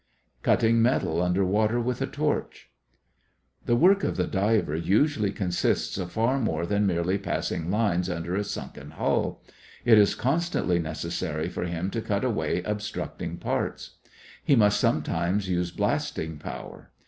CUTTING 0.41 0.81
METAL 0.81 1.21
UNDER 1.21 1.45
WATER 1.45 1.79
WITH 1.79 2.01
A 2.01 2.07
TORCH 2.07 2.71
The 3.67 3.75
work 3.75 4.03
of 4.03 4.17
the 4.17 4.25
diver 4.25 4.75
usually 4.75 5.31
consists 5.31 5.95
of 5.99 6.11
far 6.11 6.39
more 6.39 6.65
than 6.65 6.87
merely 6.87 7.19
passing 7.19 7.69
lines 7.69 8.09
under 8.09 8.33
a 8.35 8.43
sunken 8.43 8.89
hull. 8.97 9.43
It 9.85 9.99
is 9.99 10.15
constantly 10.15 10.79
necessary 10.79 11.49
for 11.49 11.65
him 11.65 11.91
to 11.91 12.01
cut 12.01 12.23
away 12.23 12.63
obstructing 12.63 13.37
parts. 13.37 13.97
He 14.43 14.55
must 14.55 14.79
sometimes 14.79 15.47
use 15.47 15.69
blasting 15.69 16.39
power. 16.39 16.89